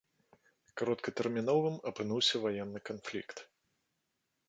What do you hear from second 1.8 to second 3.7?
апынуўся ваенны канфлікт.